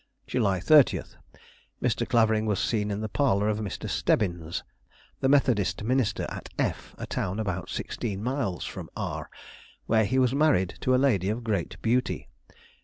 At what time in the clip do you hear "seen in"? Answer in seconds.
2.59-3.01